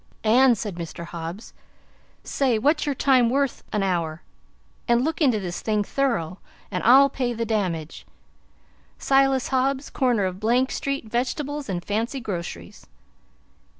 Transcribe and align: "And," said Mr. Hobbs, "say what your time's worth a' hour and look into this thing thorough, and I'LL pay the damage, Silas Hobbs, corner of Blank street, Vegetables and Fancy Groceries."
"And," 0.23 0.57
said 0.57 0.77
Mr. 0.77 1.05
Hobbs, 1.05 1.53
"say 2.23 2.57
what 2.57 2.87
your 2.87 2.95
time's 2.95 3.31
worth 3.31 3.63
a' 3.71 3.83
hour 3.83 4.23
and 4.87 5.03
look 5.03 5.21
into 5.21 5.39
this 5.39 5.61
thing 5.61 5.83
thorough, 5.83 6.39
and 6.71 6.83
I'LL 6.83 7.07
pay 7.07 7.33
the 7.33 7.45
damage, 7.45 8.07
Silas 8.97 9.49
Hobbs, 9.49 9.91
corner 9.91 10.23
of 10.25 10.39
Blank 10.39 10.71
street, 10.71 11.05
Vegetables 11.05 11.69
and 11.69 11.85
Fancy 11.85 12.19
Groceries." 12.19 12.87